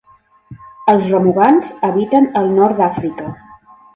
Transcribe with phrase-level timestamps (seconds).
[0.93, 3.29] Els remugants habiten al nord d'Àfrica.